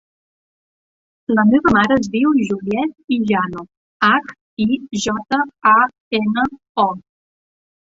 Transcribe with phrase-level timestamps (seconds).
[1.39, 3.67] La meva mare es diu Juliet Hijano:
[4.09, 4.33] hac,
[4.67, 5.43] i, jota,
[5.75, 5.77] a,
[6.23, 6.49] ena,
[6.89, 6.91] o.